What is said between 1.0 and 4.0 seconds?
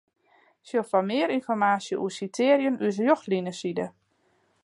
mear ynformaasje oer sitearjen ús Rjochtlineside.